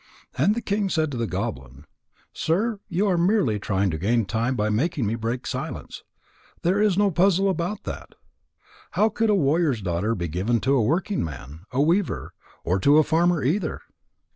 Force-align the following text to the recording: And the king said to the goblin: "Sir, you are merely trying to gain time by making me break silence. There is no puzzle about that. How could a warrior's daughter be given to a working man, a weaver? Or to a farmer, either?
And 0.35 0.55
the 0.55 0.63
king 0.63 0.89
said 0.89 1.11
to 1.11 1.17
the 1.19 1.27
goblin: 1.27 1.85
"Sir, 2.33 2.79
you 2.89 3.07
are 3.07 3.19
merely 3.19 3.59
trying 3.59 3.91
to 3.91 3.99
gain 3.99 4.25
time 4.25 4.55
by 4.55 4.71
making 4.71 5.05
me 5.05 5.13
break 5.13 5.45
silence. 5.45 6.01
There 6.63 6.81
is 6.81 6.97
no 6.97 7.11
puzzle 7.11 7.47
about 7.49 7.83
that. 7.83 8.15
How 8.97 9.09
could 9.09 9.29
a 9.29 9.35
warrior's 9.35 9.83
daughter 9.83 10.15
be 10.15 10.27
given 10.27 10.59
to 10.61 10.73
a 10.73 10.81
working 10.81 11.23
man, 11.23 11.65
a 11.71 11.79
weaver? 11.83 12.33
Or 12.63 12.79
to 12.79 12.97
a 12.97 13.03
farmer, 13.03 13.43
either? 13.43 13.79